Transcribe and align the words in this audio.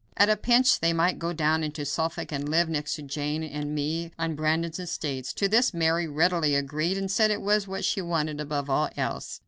At 0.17 0.29
a 0.29 0.35
pinch, 0.35 0.79
they 0.79 0.93
might 0.93 1.19
go 1.19 1.31
down 1.31 1.63
into 1.63 1.85
Suffolk 1.85 2.31
and 2.31 2.49
live 2.49 2.67
next 2.67 2.95
to 2.95 3.03
Jane 3.03 3.43
and 3.43 3.75
me 3.75 4.11
on 4.17 4.33
Brandon's 4.33 4.79
estates. 4.79 5.31
To 5.33 5.47
this 5.47 5.75
Mary 5.75 6.07
readily 6.07 6.55
agreed, 6.55 6.97
and 6.97 7.11
said 7.11 7.29
it 7.29 7.39
was 7.39 7.67
what 7.67 7.85
she 7.85 8.01
wanted 8.01 8.41
above 8.41 8.67
all 8.67 8.89
else. 8.97 9.39